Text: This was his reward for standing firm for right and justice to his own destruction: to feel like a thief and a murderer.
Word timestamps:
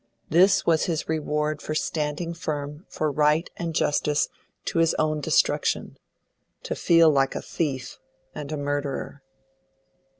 This 0.31 0.65
was 0.65 0.85
his 0.85 1.07
reward 1.07 1.61
for 1.61 1.75
standing 1.75 2.33
firm 2.33 2.87
for 2.89 3.11
right 3.11 3.47
and 3.55 3.75
justice 3.75 4.29
to 4.65 4.79
his 4.79 4.95
own 4.95 5.21
destruction: 5.21 5.99
to 6.63 6.73
feel 6.73 7.11
like 7.11 7.35
a 7.35 7.41
thief 7.43 7.99
and 8.33 8.51
a 8.51 8.57
murderer. 8.57 9.21